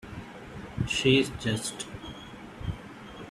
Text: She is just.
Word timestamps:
She 0.87 1.19
is 1.19 1.29
just. 1.39 1.85